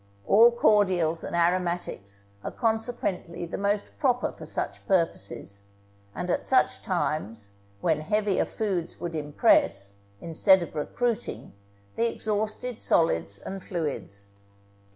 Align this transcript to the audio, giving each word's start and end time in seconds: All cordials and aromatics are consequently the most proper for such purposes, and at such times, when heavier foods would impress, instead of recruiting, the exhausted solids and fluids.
All 0.25 0.49
cordials 0.51 1.23
and 1.23 1.35
aromatics 1.35 2.23
are 2.43 2.49
consequently 2.49 3.45
the 3.45 3.59
most 3.59 3.99
proper 3.99 4.31
for 4.31 4.47
such 4.47 4.83
purposes, 4.87 5.65
and 6.15 6.27
at 6.31 6.47
such 6.47 6.81
times, 6.81 7.51
when 7.81 8.01
heavier 8.01 8.45
foods 8.45 8.99
would 8.99 9.13
impress, 9.13 9.97
instead 10.19 10.63
of 10.63 10.73
recruiting, 10.73 11.53
the 11.97 12.09
exhausted 12.11 12.81
solids 12.81 13.37
and 13.37 13.63
fluids. 13.63 14.29